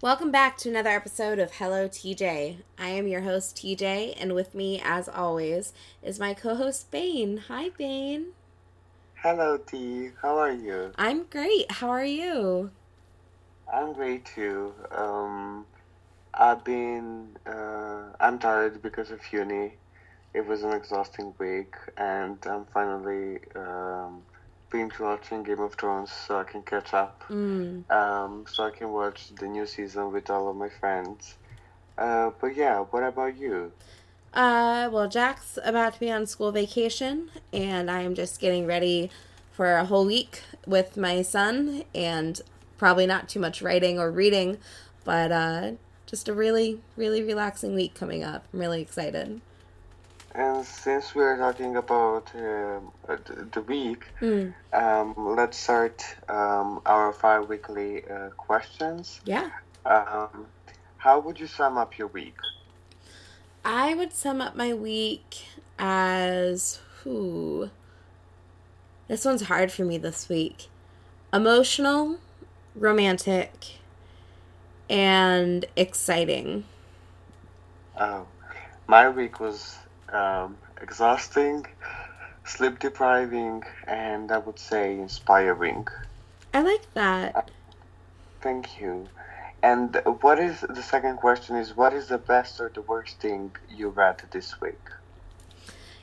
[0.00, 2.58] Welcome back to another episode of Hello TJ.
[2.78, 5.72] I am your host TJ, and with me, as always,
[6.04, 7.38] is my co host Bane.
[7.48, 8.26] Hi, Bane.
[9.16, 10.10] Hello, T.
[10.22, 10.92] How are you?
[10.96, 11.72] I'm great.
[11.72, 12.70] How are you?
[13.74, 14.72] I'm great too.
[14.92, 15.66] Um,
[16.32, 19.72] I've been, uh, I'm tired because of uni.
[20.32, 24.22] It was an exhausting week, and I'm finally um,
[24.70, 27.24] binge watching Game of Thrones so I can catch up.
[27.28, 27.90] Mm.
[27.90, 31.36] Um, so I can watch the new season with all of my friends.
[31.96, 33.72] Uh, but yeah, what about you?
[34.32, 39.10] Uh, well, Jack's about to be on school vacation, and I'm just getting ready
[39.52, 42.40] for a whole week with my son, and
[42.76, 44.58] probably not too much writing or reading,
[45.04, 45.72] but uh,
[46.06, 48.44] just a really, really relaxing week coming up.
[48.52, 49.40] I'm really excited.
[50.34, 53.16] And since we're talking about um, uh,
[53.52, 54.54] the week, Mm.
[54.72, 59.20] um, let's start um, our five weekly uh, questions.
[59.24, 59.50] Yeah.
[59.86, 60.46] Um,
[60.98, 62.36] how would you sum up your week?
[63.64, 65.44] I would sum up my week
[65.78, 67.70] as who.
[69.08, 70.68] This one's hard for me this week.
[71.32, 72.18] Emotional,
[72.74, 73.78] romantic,
[74.90, 76.64] and exciting.
[77.98, 78.26] Oh,
[78.86, 79.78] my week was
[80.12, 81.66] um, exhausting,
[82.44, 85.86] sleep depriving, and I would say inspiring.
[86.54, 87.50] I like that.
[88.40, 89.08] Thank you.
[89.62, 93.50] And what is the second question is what is the best or the worst thing
[93.68, 94.78] you read this week?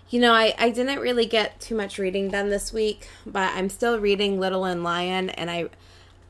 [0.10, 3.70] You know, I, I didn't really get too much reading done this week, but I'm
[3.70, 5.70] still reading Little and Lion and I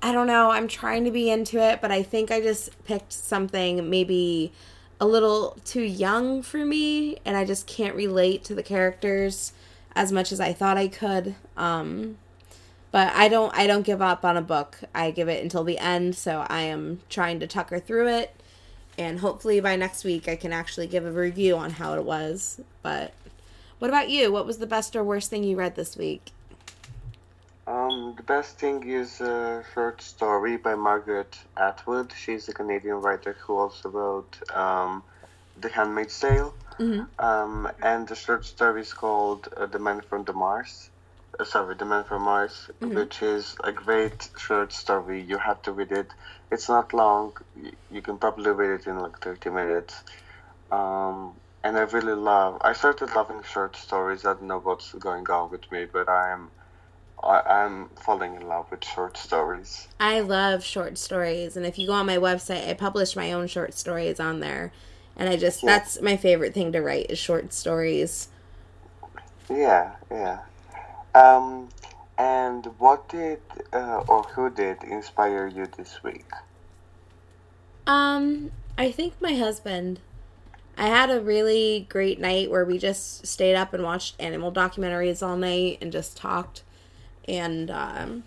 [0.01, 3.11] I don't know, I'm trying to be into it, but I think I just picked
[3.11, 4.53] something maybe
[4.99, 9.53] a little too young for me and I just can't relate to the characters
[9.95, 11.35] as much as I thought I could.
[11.57, 12.17] Um
[12.91, 14.79] but I don't I don't give up on a book.
[14.93, 18.35] I give it until the end, so I am trying to tucker through it
[18.97, 22.61] and hopefully by next week I can actually give a review on how it was.
[22.81, 23.13] But
[23.79, 24.31] what about you?
[24.31, 26.31] What was the best or worst thing you read this week?
[27.67, 32.13] Um, the best thing is a short story by Margaret Atwood.
[32.13, 35.03] She's a Canadian writer who also wrote um,
[35.57, 36.55] The Handmaid's Tale.
[36.79, 37.03] Mm-hmm.
[37.25, 40.91] Um, and the short story is called uh, The Man from the Mars.
[41.39, 42.95] Uh, sorry, The Man from Mars, Mhm.
[42.95, 45.21] which is a great short story.
[45.21, 46.13] You have to read it.
[46.51, 47.33] It's not long.
[47.55, 50.03] Y- You can probably read it in like 30 minutes.
[50.71, 52.57] Um, and I really love.
[52.61, 54.25] I started loving short stories.
[54.25, 56.51] I don't know what's going on with me, but I'm,
[57.23, 59.87] I, I'm falling in love with short stories.
[59.99, 63.47] I love short stories, and if you go on my website, I publish my own
[63.47, 64.71] short stories on there.
[65.17, 65.67] And I just Cool.
[65.67, 68.27] that's my favorite thing to write is short stories.
[69.49, 70.39] Yeah, yeah.
[71.13, 71.69] Um,
[72.17, 73.39] and what did
[73.71, 76.29] uh, or who did inspire you this week?
[77.87, 79.99] Um, I think my husband.
[80.77, 85.25] I had a really great night where we just stayed up and watched animal documentaries
[85.25, 86.63] all night and just talked.
[87.27, 88.23] And um,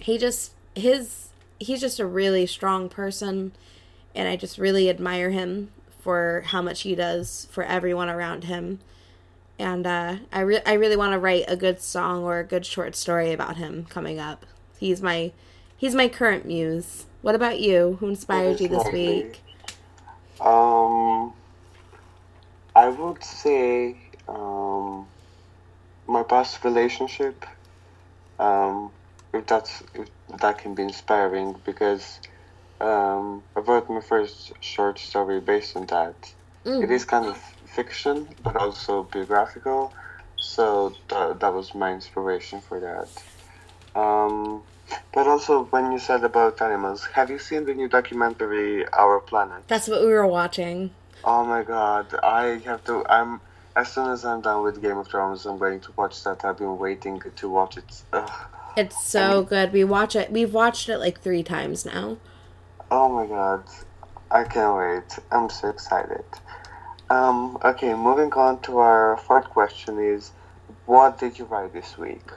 [0.00, 1.28] he just his
[1.58, 3.52] he's just a really strong person,
[4.14, 5.70] and I just really admire him
[6.00, 8.80] for how much he does for everyone around him.
[9.58, 12.66] And uh, I re- I really want to write a good song or a good
[12.66, 14.44] short story about him coming up.
[14.78, 15.32] He's my
[15.76, 17.06] he's my current muse.
[17.22, 17.96] What about you?
[18.00, 19.40] Who inspired you this week?
[20.40, 21.32] Um,
[22.76, 23.96] I would say
[24.28, 25.06] um,
[26.06, 27.46] my past relationship.
[28.38, 28.90] Um,
[29.32, 30.08] if that's if
[30.40, 32.20] that can be inspiring because
[32.80, 36.14] um, I wrote my first short story based on that.
[36.64, 36.84] Mm.
[36.84, 37.36] It is kind of
[37.66, 39.92] fiction, but also biographical.
[40.36, 43.08] So th- that was my inspiration for that.
[43.98, 44.62] Um,
[45.12, 49.66] but also, when you said about animals, have you seen the new documentary Our Planet?
[49.68, 50.90] That's what we were watching.
[51.24, 53.04] Oh my god, I have to.
[53.08, 53.40] I'm
[53.76, 56.44] as soon as I'm done with Game of Thrones, I'm going to watch that.
[56.44, 58.02] I've been waiting to watch it.
[58.12, 58.30] Ugh.
[58.76, 59.72] It's so good.
[59.72, 60.32] We watch it.
[60.32, 62.18] We've watched it like three times now.
[62.90, 63.64] Oh my god,
[64.30, 65.18] I can't wait.
[65.30, 66.24] I'm so excited.
[67.10, 70.32] Um, okay, moving on to our fourth question is,
[70.86, 72.30] what did you write this week?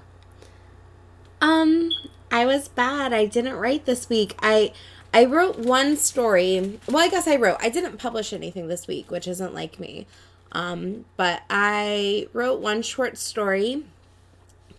[1.41, 1.91] Um,
[2.31, 3.13] I was bad.
[3.13, 4.35] I didn't write this week.
[4.41, 4.73] I
[5.13, 6.79] I wrote one story.
[6.87, 7.57] Well, I guess I wrote.
[7.61, 10.05] I didn't publish anything this week, which isn't like me.
[10.51, 13.83] Um, but I wrote one short story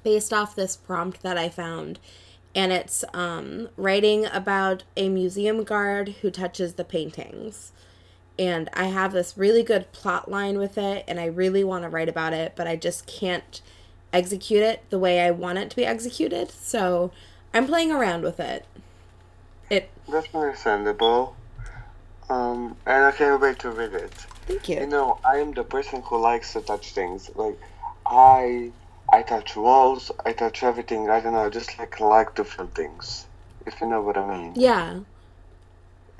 [0.02, 1.98] based off this prompt that I found.
[2.54, 7.72] And it's um, writing about a museum guard who touches the paintings.
[8.38, 11.88] And I have this really good plot line with it, and I really want to
[11.88, 13.60] write about it, but I just can't
[14.12, 16.50] execute it the way I want it to be executed.
[16.50, 17.10] So
[17.52, 18.64] I'm playing around with it.
[19.70, 21.36] It That's understandable.
[22.30, 24.26] Um, and I can't wait to read it.
[24.48, 24.86] Thank You you.
[24.86, 27.30] know, I am the person who likes to touch things.
[27.34, 27.58] Like,
[28.06, 28.72] I
[29.12, 31.08] I touch walls, I touch everything.
[31.08, 33.26] I don't know, I just like like to feel things.
[33.66, 34.52] If you know what I mean.
[34.56, 35.00] Yeah.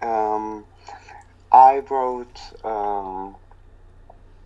[0.01, 0.65] Um,
[1.51, 2.39] I wrote.
[2.65, 3.37] Um,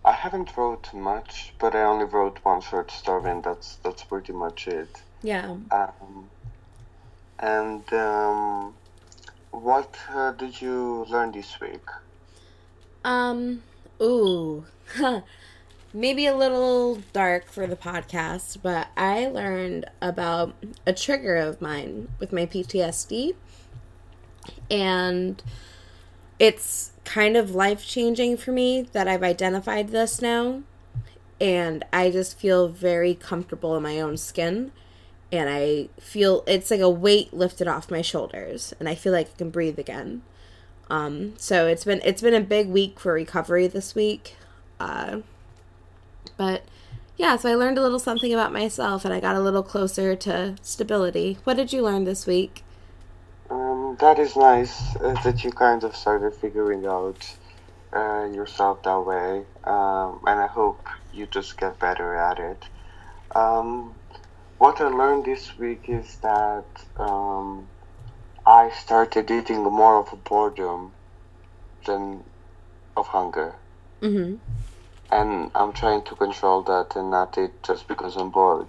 [0.05, 4.33] I haven't wrote much, but I only wrote one short story, and that's that's pretty
[4.33, 5.01] much it.
[5.21, 5.55] Yeah.
[5.71, 6.29] Um,
[7.39, 8.75] and um,
[9.51, 11.87] what uh, did you learn this week?
[13.05, 13.63] Um,
[14.03, 14.65] ooh.
[15.93, 20.55] Maybe a little dark for the podcast, but I learned about
[20.87, 23.35] a trigger of mine with my PTSD.
[24.71, 25.41] And
[26.39, 30.63] it's kind of life changing for me that I've identified this now.
[31.39, 34.71] And I just feel very comfortable in my own skin.
[35.31, 38.73] And I feel it's like a weight lifted off my shoulders.
[38.79, 40.23] And I feel like I can breathe again.
[40.89, 44.35] Um, so it's been it's been a big week for recovery this week.
[44.79, 45.21] Uh,
[46.37, 46.63] but
[47.17, 50.15] yeah, so I learned a little something about myself and I got a little closer
[50.15, 51.37] to stability.
[51.43, 52.63] What did you learn this week?
[53.49, 57.35] Um, that is nice uh, that you kind of started figuring out
[57.93, 62.63] uh, yourself that way, um, and I hope you just get better at it.
[63.35, 63.93] Um,
[64.57, 66.65] what I learned this week is that
[66.97, 67.67] um,
[68.45, 70.93] I started eating more of a boredom
[71.85, 72.23] than
[72.95, 73.55] of hunger,
[74.01, 74.35] Mm-hmm.
[75.11, 78.67] and I'm trying to control that and not eat just because I'm bored,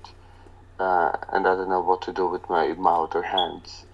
[0.78, 3.84] uh, and I don't know what to do with my mouth or hands.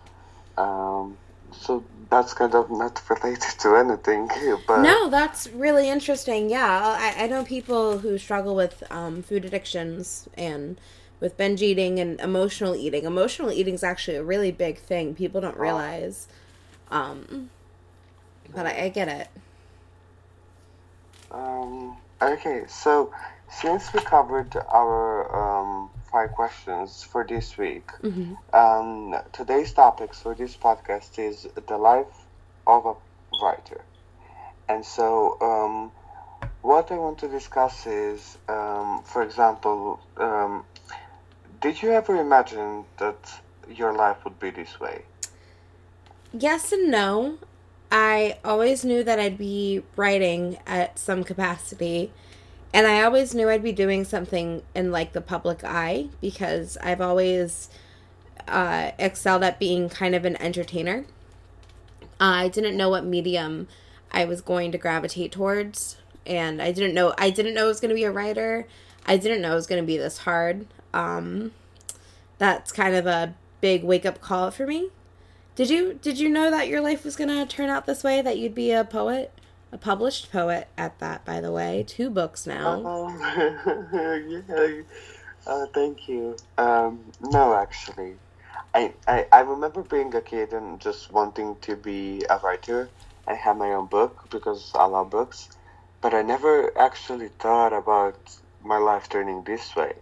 [0.58, 1.16] Um,
[1.52, 4.28] so that's kind of not related to anything,
[4.66, 6.50] but No, that's really interesting.
[6.50, 10.78] Yeah, I, I know people who struggle with um, food addictions and
[11.20, 13.04] with binge eating and emotional eating.
[13.04, 15.14] Emotional eating is actually a really big thing.
[15.14, 16.28] People don't realize.
[16.90, 17.50] Um,
[18.54, 19.28] but I, I get it.
[21.30, 23.12] Um, okay, so
[23.48, 30.34] since we covered our um, five questions for this week, hmm um, today's topics for
[30.34, 32.26] this podcast is the life
[32.66, 32.94] of a
[33.40, 33.80] writer.
[34.68, 35.92] And so, um,
[36.62, 40.64] what I want to discuss is, um, for example, um,
[41.60, 45.02] did you ever imagine that your life would be this way?
[46.32, 47.38] Yes and no.
[47.92, 52.12] I always knew that I'd be writing at some capacity.
[52.72, 57.00] And I always knew I'd be doing something in like the public eye because I've
[57.00, 57.68] always
[58.46, 61.04] uh, excelled at being kind of an entertainer.
[62.20, 63.66] I didn't know what medium
[64.12, 65.96] I was going to gravitate towards,
[66.26, 68.66] and I didn't know I didn't know I was going to be a writer.
[69.06, 70.66] I didn't know it was going to be this hard.
[70.92, 71.52] Um,
[72.38, 74.90] that's kind of a big wake up call for me.
[75.54, 78.22] Did you did you know that your life was to turn out this way?
[78.22, 79.32] That you'd be a poet,
[79.72, 81.24] a published poet at that.
[81.24, 82.86] By the way, two books now.
[82.86, 83.18] Um,
[84.48, 84.82] yeah,
[85.46, 86.36] uh, thank you.
[86.56, 88.14] Um, no, actually,
[88.74, 92.88] I, I I remember being a kid and just wanting to be a writer.
[93.26, 95.50] I had my own book because I love books,
[96.00, 98.18] but I never actually thought about
[98.64, 99.94] my life turning this way,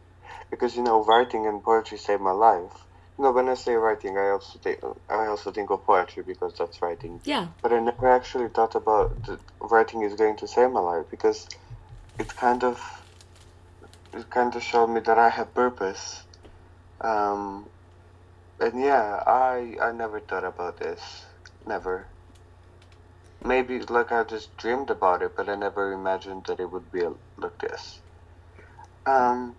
[0.51, 2.73] because you know, writing and poetry saved my life.
[3.19, 4.79] You know, when I say writing, I also think
[5.09, 7.21] I also think of poetry because that's writing.
[7.25, 7.49] Yeah.
[7.63, 11.49] But I never actually thought about that writing is going to save my life because
[12.19, 12.81] it kind of
[14.15, 16.25] it kind of showed me that I have purpose.
[17.01, 17.71] Um,
[18.61, 21.27] and yeah, I I never thought about this.
[21.67, 22.09] Never.
[23.45, 27.03] Maybe like I just dreamed about it, but I never imagined that it would be
[27.37, 28.01] like this.
[29.07, 29.57] Um,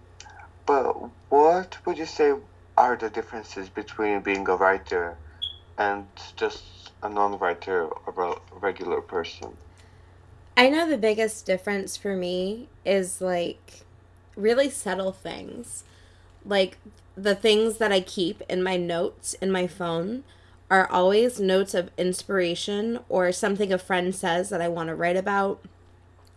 [0.70, 2.32] but what would you say
[2.78, 5.18] are the differences between being a writer
[5.80, 9.58] and just a non-writer or a regular person?
[10.56, 13.84] I know the biggest difference for me is like
[14.36, 15.86] really subtle things.
[16.46, 16.78] Like
[17.18, 20.24] the things that I keep in my notes in my phone
[20.70, 25.18] are always notes of inspiration or something a friend says that I want to write
[25.18, 25.66] about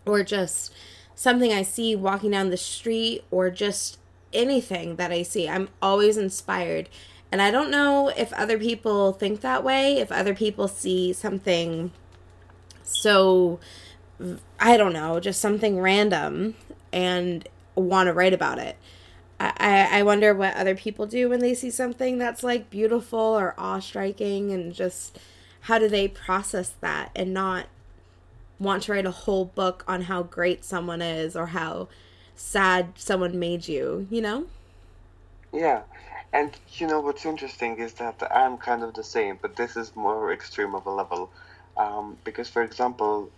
[0.07, 0.73] or just
[1.15, 3.99] something I see walking down the street or just
[4.33, 5.49] anything that I see.
[5.49, 6.89] I'm always inspired.
[7.31, 11.93] And I don't know if other people think that way, if other people see something
[12.85, 13.59] so
[14.61, 16.55] I don't know, just something random
[16.93, 18.77] and want to write about it.
[19.41, 23.55] I, I wonder what other people do when they see something that's like beautiful or
[23.59, 25.19] awe striking and just
[25.63, 27.67] how do they process that and not
[28.61, 31.89] want to write a whole book on how great someone is or how
[32.37, 34.47] sad someone made you, you know?
[35.53, 35.83] Yeah,
[36.33, 39.95] and you know what's interesting is that I'm kind of the same, but this is
[39.95, 41.31] more extreme of a level.
[41.77, 43.31] Um, because, for example,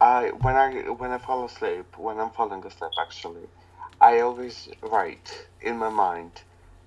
[0.00, 3.46] I when I when I fall asleep, when I'm falling asleep, actually,
[4.00, 6.42] I always write in my mind.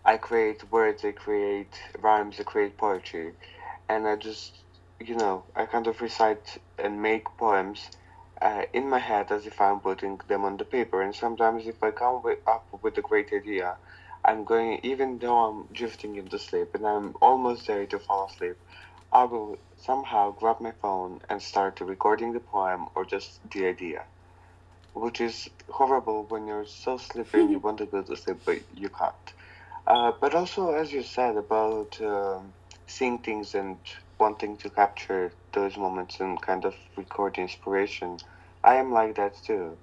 [0.05, 3.33] I create words, I create rhymes, I create poetry,
[3.87, 4.57] and I just,
[4.99, 7.89] you know, I kind of recite and make poems
[8.43, 11.01] uh, in my head as if I'm putting them on the paper.
[11.01, 13.77] And sometimes, if I come with, up with a great idea,
[14.25, 18.57] I'm going, even though I'm drifting into sleep and I'm almost there to fall asleep,
[19.13, 24.05] I will somehow grab my phone and start recording the poem or just the idea.
[24.93, 28.59] Which is horrible when you're so sleepy and you want to go to sleep, but
[28.75, 29.33] you can't.
[29.87, 32.53] Uh, but also, as you said about um,
[32.87, 33.79] seeing things and
[34.19, 38.17] wanting to capture those moments and kind of record inspiration,
[38.63, 39.77] I am like that too.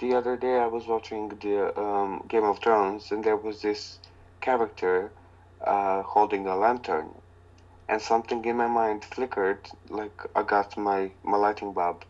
[0.00, 4.00] The other day I was watching the um, Game of Thrones and there was this
[4.40, 5.12] character
[5.62, 7.10] uh, holding a lantern
[7.88, 12.04] and something in my mind flickered like I got my, my lighting bulb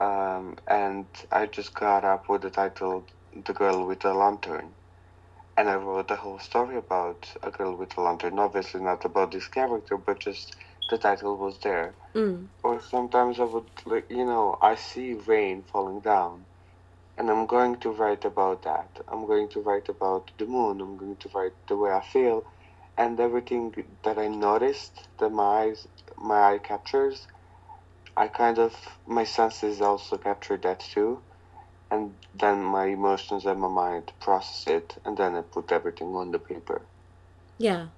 [0.00, 3.06] um, and I just got up with the title
[3.44, 4.74] The Girl with the Lantern
[5.56, 9.32] and I wrote a whole story about a girl with a lantern obviously not about
[9.32, 10.56] this character but just
[10.90, 12.50] the title was there Mm.
[12.64, 16.46] or sometimes I would, like, you know, I see rain falling down,
[17.18, 19.00] and I'm going to write about that.
[19.08, 20.80] I'm going to write about the moon.
[20.80, 22.44] I'm going to write the way I feel,
[22.98, 25.86] and everything that I noticed that my eyes,
[26.18, 27.26] my eye captures.
[28.16, 28.74] I kind of
[29.06, 31.24] my senses also capture that too,
[31.90, 36.32] and then my emotions and my mind process it, and then I put everything on
[36.32, 36.88] the paper.
[37.58, 37.88] Yeah.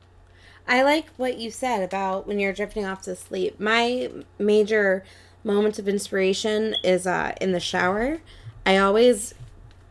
[0.66, 3.58] I like what you said about when you're drifting off to sleep.
[3.58, 5.04] My major
[5.44, 8.20] moments of inspiration is uh, in the shower.
[8.64, 9.34] I always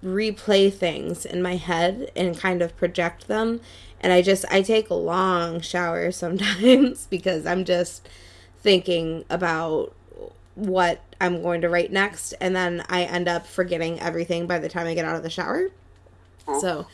[0.03, 3.61] replay things in my head and kind of project them.
[3.99, 8.07] And I just, I take long showers sometimes because I'm just
[8.59, 9.93] thinking about
[10.55, 12.33] what I'm going to write next.
[12.33, 15.29] And then I end up forgetting everything by the time I get out of the
[15.29, 15.67] shower.
[16.59, 16.87] So,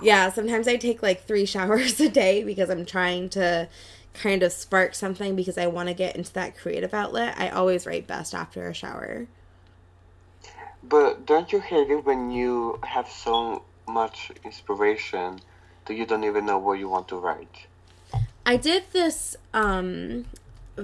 [0.00, 3.68] yeah, sometimes I take like three showers a day because I'm trying to
[4.14, 7.34] kind of spark something because I want to get into that creative outlet.
[7.38, 9.26] I always write best after a shower.
[10.82, 15.40] But don't you hate it when you have so much inspiration
[15.86, 17.66] that you don't even know what you want to write?
[18.44, 20.26] I did this um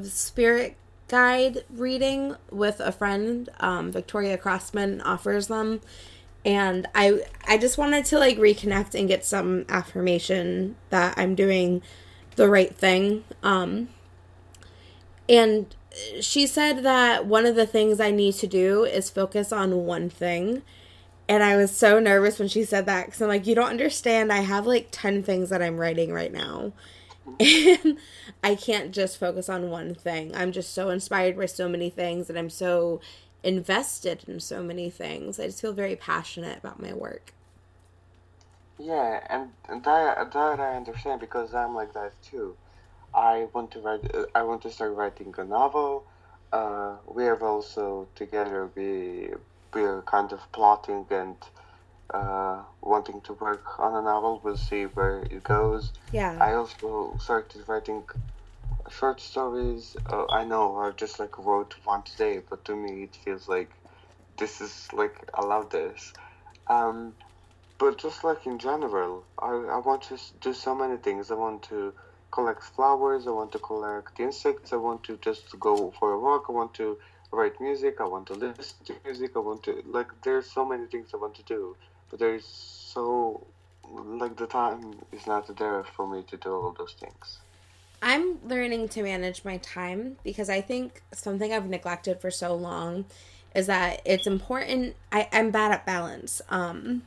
[0.02, 0.76] spirit
[1.08, 3.48] guide reading with a friend.
[3.60, 5.80] Um, Victoria Crossman offers them,
[6.44, 11.82] and I I just wanted to like reconnect and get some affirmation that I'm doing
[12.36, 13.24] the right thing.
[13.42, 13.88] Um,
[15.28, 15.74] and
[16.20, 20.08] she said that one of the things I need to do is focus on one
[20.08, 20.62] thing.
[21.28, 24.32] And I was so nervous when she said that because I'm like, you don't understand.
[24.32, 26.72] I have like 10 things that I'm writing right now.
[27.40, 27.98] And
[28.42, 30.34] I can't just focus on one thing.
[30.34, 33.02] I'm just so inspired by so many things and I'm so
[33.42, 35.38] invested in so many things.
[35.38, 37.32] I just feel very passionate about my work.
[38.78, 42.56] Yeah, and, and that that I understand because I'm like that too.
[43.12, 44.14] I want to write.
[44.14, 46.04] uh, I want to start writing a novel.
[46.52, 49.30] Uh, we have also together we
[49.74, 51.36] we are kind of plotting and
[52.10, 54.40] uh, wanting to work on a novel.
[54.42, 55.92] We'll see where it goes.
[56.12, 56.38] Yeah.
[56.40, 58.04] I also started writing
[58.90, 59.96] short stories.
[60.10, 63.70] Uh, I know I just like wrote one today, but to me it feels like
[64.38, 66.12] this is like I love this.
[66.68, 67.14] Um,
[67.78, 71.30] but just like in general, I, I want to do so many things.
[71.30, 71.94] I want to
[72.30, 73.26] collect flowers.
[73.26, 74.72] I want to collect insects.
[74.72, 76.46] I want to just go for a walk.
[76.48, 76.98] I want to
[77.32, 77.96] write music.
[78.00, 79.32] I want to listen to music.
[79.36, 80.08] I want to like.
[80.22, 81.76] There's so many things I want to do,
[82.10, 83.46] but there's so
[83.94, 87.38] like the time is not there for me to do all those things.
[88.00, 93.06] I'm learning to manage my time because I think something I've neglected for so long
[93.54, 94.94] is that it's important.
[95.10, 97.02] I, I'm bad at balance, um,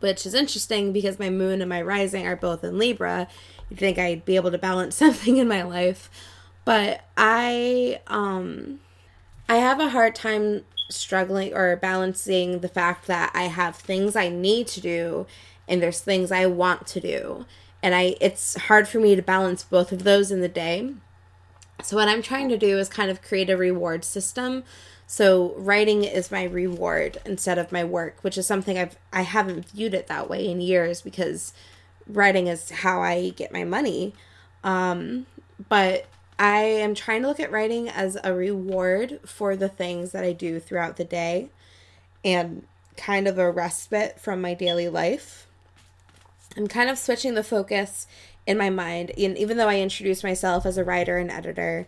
[0.00, 3.26] which is interesting because my moon and my rising are both in Libra.
[3.68, 6.10] You'd think I'd be able to balance something in my life,
[6.64, 8.80] but I um,
[9.48, 14.28] I have a hard time struggling or balancing the fact that I have things I
[14.28, 15.26] need to do
[15.66, 17.46] and there's things I want to do.
[17.84, 20.94] And I it's hard for me to balance both of those in the day.
[21.82, 24.64] So what I'm trying to do is kind of create a reward system.
[25.06, 29.68] So writing is my reward instead of my work, which is something I've I haven't
[29.68, 31.52] viewed it that way in years because
[32.06, 34.14] writing is how I get my money.
[34.64, 35.26] Um,
[35.68, 36.06] but
[36.38, 40.32] I am trying to look at writing as a reward for the things that I
[40.32, 41.50] do throughout the day
[42.24, 45.46] and kind of a respite from my daily life.
[46.56, 48.06] I'm kind of switching the focus
[48.46, 49.12] in my mind.
[49.16, 51.86] And even though I introduced myself as a writer and editor,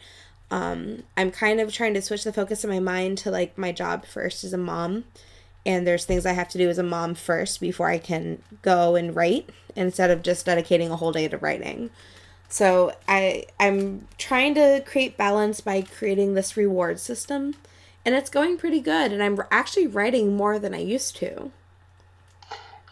[0.50, 3.72] um, I'm kind of trying to switch the focus in my mind to like my
[3.72, 5.04] job first as a mom.
[5.64, 8.94] And there's things I have to do as a mom first before I can go
[8.94, 11.90] and write instead of just dedicating a whole day to writing.
[12.48, 17.54] So I I'm trying to create balance by creating this reward system
[18.04, 21.50] and it's going pretty good and I'm actually writing more than I used to.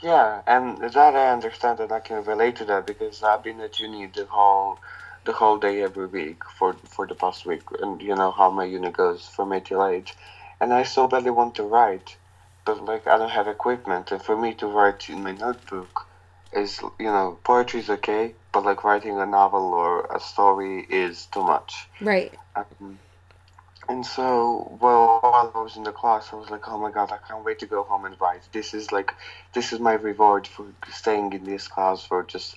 [0.04, 3.80] Yeah, and that I understand and I can relate to that because I've been at
[3.80, 4.78] uni the whole
[5.24, 8.64] the whole day every week for for the past week and you know how my
[8.64, 10.14] uni goes from eight till eight.
[10.60, 12.18] And I so badly want to write,
[12.66, 16.06] but like I don't have equipment and for me to write in my notebook
[16.52, 21.26] is you know, poetry is okay, but like writing a novel or a story is
[21.32, 21.88] too much.
[22.00, 22.32] Right.
[22.56, 23.00] Um,
[23.88, 27.12] and so, well, while I was in the class, I was like, oh my god,
[27.12, 28.42] I can't wait to go home and write.
[28.52, 29.14] This is like,
[29.52, 32.56] this is my reward for staying in this class, for just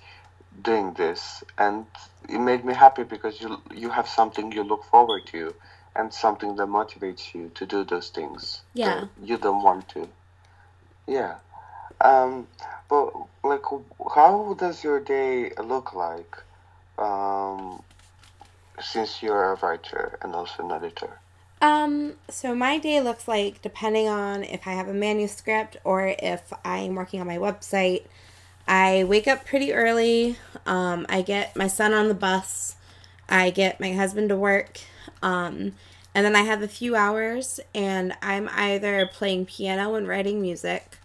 [0.61, 1.43] doing this.
[1.57, 1.85] And
[2.29, 5.53] it made me happy because you you have something you look forward to
[5.95, 8.61] and something that motivates you to do those things.
[8.73, 9.05] Yeah.
[9.21, 10.07] You don't want to.
[11.07, 11.35] Yeah.
[11.99, 12.47] Um,
[12.89, 13.11] but
[13.43, 13.63] like,
[14.15, 16.37] how does your day look like?
[16.97, 17.81] Um,
[18.81, 21.19] since you're a writer and also an editor?
[21.61, 26.53] Um, so my day looks like depending on if I have a manuscript or if
[26.63, 28.03] I'm working on my website.
[28.67, 30.37] I wake up pretty early.
[30.65, 32.75] Um, I get my son on the bus.
[33.29, 34.79] I get my husband to work.
[35.23, 35.73] Um,
[36.13, 40.97] and then I have a few hours and I'm either playing piano and writing music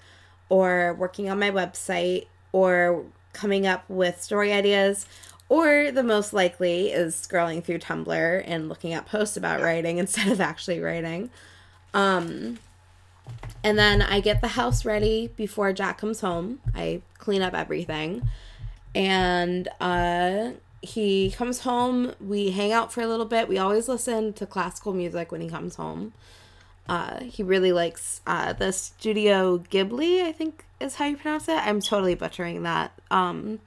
[0.48, 5.06] or working on my website or coming up with story ideas
[5.52, 10.28] or the most likely is scrolling through Tumblr and looking at posts about writing instead
[10.28, 11.28] of actually writing.
[11.92, 12.58] Um,
[13.62, 16.60] and then I get the house ready before Jack comes home.
[16.74, 18.26] I clean up everything.
[18.94, 22.14] And uh, he comes home.
[22.18, 23.46] We hang out for a little bit.
[23.46, 26.14] We always listen to classical music when he comes home.
[26.88, 31.58] Uh, he really likes uh, the Studio Ghibli, I think is how you pronounce it.
[31.58, 32.92] I'm totally butchering that.
[33.10, 33.60] Um,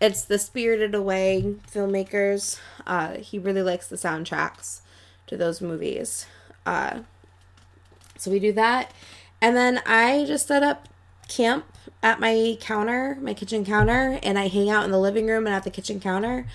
[0.00, 2.60] it's the Spirited Away filmmakers.
[2.86, 4.80] Uh, he really likes the soundtracks
[5.26, 6.26] to those movies.
[6.64, 7.00] Uh,
[8.16, 8.92] so we do that.
[9.40, 10.88] And then I just set up
[11.28, 11.66] camp
[12.02, 15.54] at my counter, my kitchen counter, and I hang out in the living room and
[15.54, 16.46] at the kitchen counter.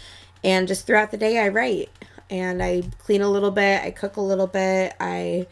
[0.44, 1.90] And just throughout the day, I write.
[2.30, 5.48] And I clean a little bit, I cook a little bit, I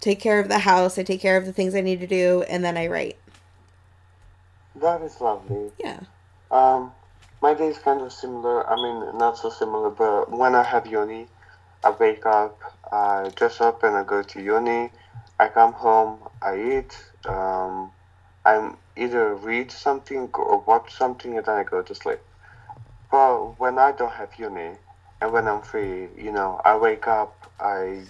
[0.00, 2.44] take care of the house, I take care of the things I need to do,
[2.48, 3.16] and then I write.
[4.74, 5.70] That is lovely.
[5.78, 6.00] Yeah.
[6.50, 6.92] Um,
[7.46, 8.68] my day is kind of similar.
[8.68, 11.28] I mean, not so similar, but when I have uni,
[11.84, 12.58] I wake up,
[12.90, 14.90] I dress up, and I go to uni.
[15.38, 16.92] I come home, I eat.
[17.24, 17.92] Um,
[18.44, 22.18] I either read something or watch something, and then I go to sleep.
[23.12, 24.70] But when I don't have uni,
[25.20, 28.06] and when I'm free, you know, I wake up, I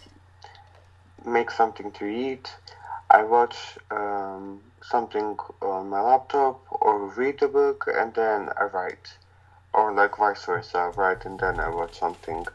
[1.26, 2.56] make something to eat,
[3.10, 3.56] I watch
[3.90, 9.18] um, something on my laptop or read a book and then I write.
[9.76, 11.24] Or like vice versa, right?
[11.24, 12.46] and then I watch something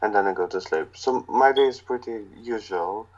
[0.00, 0.96] and then I go to sleep.
[0.96, 3.08] So my day is pretty usual.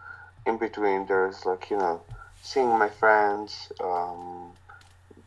[0.47, 2.03] In between there's like, you know,
[2.43, 4.55] seeing my friends, um,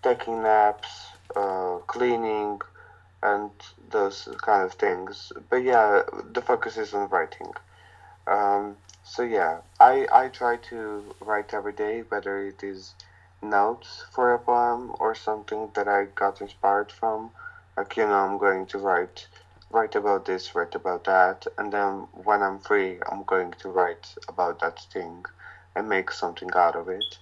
[0.03, 2.59] taking naps, uh, cleaning
[3.23, 3.51] and
[3.89, 5.31] those kind of things.
[5.49, 7.53] But yeah, the focus is on writing.
[8.27, 12.95] Um, so yeah, I, I try to write every day, whether it is
[13.41, 17.31] notes for a poem or something that I got inspired from.
[17.81, 19.27] Like you know, I'm going to write
[19.71, 24.13] write about this, write about that, and then when I'm free, I'm going to write
[24.27, 25.25] about that thing
[25.75, 27.17] and make something out of it.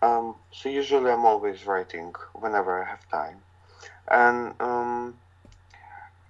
[0.00, 3.38] Um, so usually I'm always writing whenever I have time.
[4.08, 5.18] And um,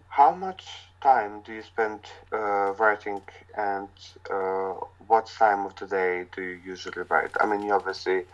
[0.09, 0.64] how much
[1.02, 2.00] time do you spend
[2.33, 3.20] uh, writing,
[3.54, 3.90] and
[4.31, 4.72] uh,
[5.09, 7.33] what time of the day do you usually write?
[7.38, 8.24] I mean, you obviously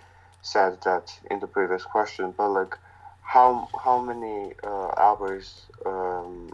[0.42, 2.78] said that in the previous question, but like,
[3.24, 6.52] how how many uh, hours um,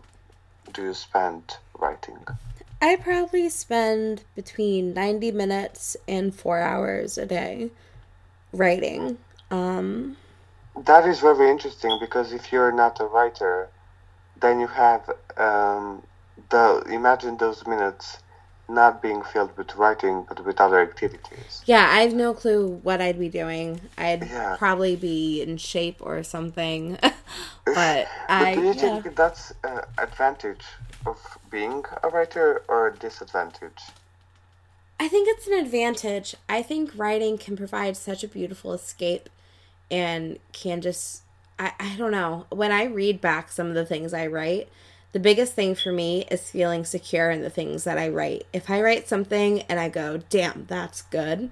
[0.73, 2.19] do you spend writing?
[2.81, 7.71] I probably spend between 90 minutes and four hours a day
[8.53, 9.19] writing.
[9.51, 10.17] Um,
[10.87, 13.69] that is very interesting because if you're not a writer,
[14.41, 16.03] then you have um,
[16.49, 18.19] the imagine those minutes
[18.75, 21.63] not being filled with writing but with other activities.
[21.67, 23.81] Yeah, I have no clue what I'd be doing.
[23.99, 24.57] I'd yeah.
[24.59, 26.99] probably be in shape or something.
[27.01, 27.15] but,
[27.67, 29.01] but I do you yeah.
[29.01, 30.65] think that's an advantage
[31.07, 33.83] of being a writer or a disadvantage?
[34.99, 36.35] I think it's an advantage.
[36.49, 39.29] I think writing can provide such a beautiful escape
[39.91, 41.23] and can just
[41.59, 42.47] I, I don't know.
[42.51, 44.69] When I read back some of the things I write,
[45.13, 48.47] the biggest thing for me is feeling secure in the things that I write.
[48.53, 51.51] If I write something and I go, damn, that's good,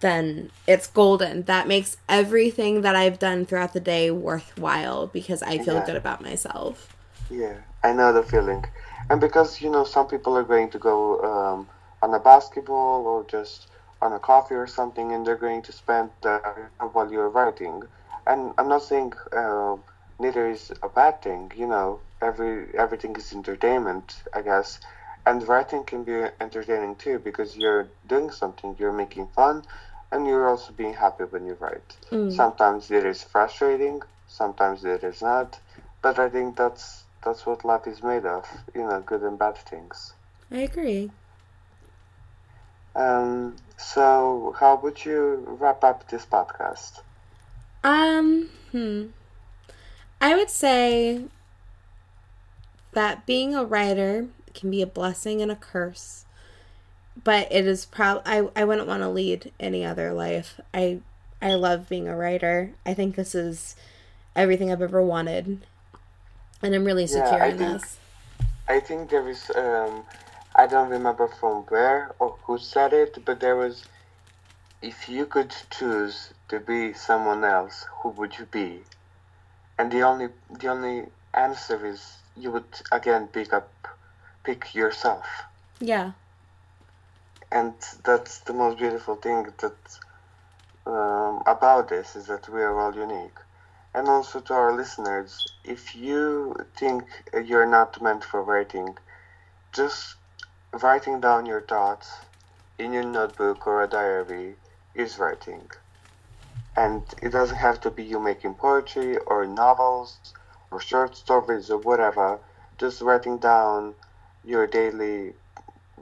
[0.00, 1.42] then it's golden.
[1.44, 5.86] That makes everything that I've done throughout the day worthwhile because I feel Yeah.
[5.86, 6.94] good about myself.
[7.30, 8.64] Yeah, I know the feeling.
[9.10, 11.68] And because, you know, some people are going to go um,
[12.02, 13.68] on a basketball or just
[14.00, 16.38] on a coffee or something and they're going to spend uh,
[16.92, 17.82] while you're writing.
[18.26, 19.76] And I'm not saying uh,
[20.18, 24.80] neither is a bad thing, you know, every everything is entertainment, I guess.
[25.26, 29.62] And writing can be entertaining too because you're doing something, you're making fun,
[30.10, 31.96] and you're also being happy when you write.
[32.30, 35.58] Sometimes it is frustrating, sometimes it is not,
[36.02, 39.56] but I think that's that's what life is made of, you know, good and bad
[39.56, 40.12] things.
[40.50, 41.10] I agree.
[42.94, 47.00] Um, so how would you wrap up this podcast?
[47.84, 49.06] Um, hmm.
[50.20, 51.24] I would say
[52.92, 56.24] that being a writer can be a blessing and a curse.
[57.24, 60.60] But it is prob I, I wouldn't want to lead any other life.
[60.72, 61.00] I
[61.40, 62.72] I love being a writer.
[62.86, 63.76] I think this is
[64.34, 65.60] everything I've ever wanted.
[66.62, 67.98] And I'm really secure I in think- this.
[68.68, 70.04] I think there is um,
[70.54, 73.84] I don't remember from where or who said it, but there was
[74.80, 78.80] if you could choose to be someone else, who would you be?
[79.78, 83.70] And the only the only answer is you would again pick up
[84.44, 85.26] pick yourself.
[85.80, 86.12] Yeah.
[87.50, 89.98] and that's the most beautiful thing that
[90.86, 93.38] um, about this is that we are all unique
[93.94, 97.04] and also to our listeners if you think
[97.44, 98.96] you're not meant for writing
[99.72, 100.16] just
[100.72, 102.08] writing down your thoughts
[102.78, 104.56] in your notebook or a diary
[104.94, 105.70] is writing
[106.76, 110.16] and it doesn't have to be you making poetry or novels
[110.72, 112.38] or short stories or whatever
[112.78, 113.94] just writing down
[114.44, 115.34] your daily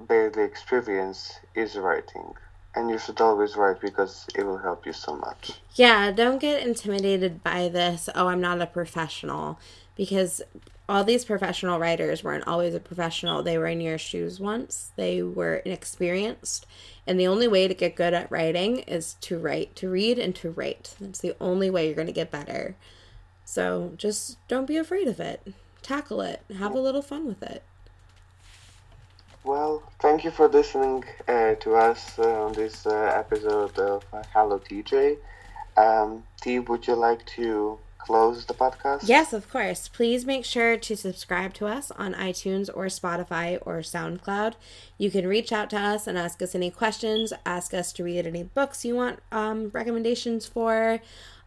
[0.08, 2.34] daily experience is writing.
[2.74, 5.60] And you should always write because it will help you so much.
[5.74, 8.08] Yeah, don't get intimidated by this.
[8.14, 9.58] Oh, I'm not a professional.
[9.96, 10.40] Because
[10.88, 13.42] all these professional writers weren't always a professional.
[13.42, 16.66] They were in your shoes once, they were inexperienced.
[17.06, 20.34] And the only way to get good at writing is to write, to read, and
[20.36, 20.94] to write.
[21.00, 22.76] That's the only way you're going to get better.
[23.50, 25.40] So just don't be afraid of it.
[25.82, 26.40] Tackle it.
[26.56, 27.64] Have a little fun with it.
[29.42, 34.22] Well, thank you for listening uh, to us uh, on this uh, episode of uh,
[34.32, 35.16] Hello TJ.
[35.76, 39.08] Um, T, would you like to close the podcast?
[39.08, 39.88] Yes, of course.
[39.88, 44.54] Please make sure to subscribe to us on iTunes or Spotify or SoundCloud.
[44.96, 48.28] You can reach out to us and ask us any questions, ask us to read
[48.28, 51.00] any books you want um, recommendations for.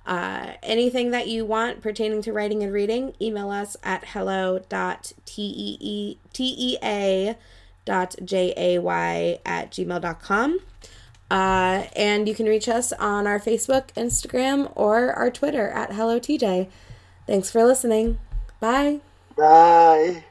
[0.05, 4.59] Uh, anything that you want pertaining to writing and reading, email us at hello.tea
[7.85, 10.59] dot j-a-y at gmail.com
[11.29, 16.17] uh, and you can reach us on our facebook instagram or our twitter at hello
[16.17, 16.69] tj
[17.27, 18.19] thanks for listening.
[18.59, 19.01] Bye.
[19.35, 20.23] Bye.